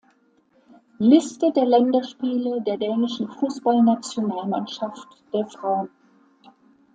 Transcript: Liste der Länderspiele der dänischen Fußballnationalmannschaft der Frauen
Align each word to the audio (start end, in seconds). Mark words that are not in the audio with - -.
Liste 0.97 1.51
der 1.51 1.65
Länderspiele 1.65 2.63
der 2.63 2.77
dänischen 2.79 3.27
Fußballnationalmannschaft 3.27 5.09
der 5.31 5.45
Frauen 5.45 5.89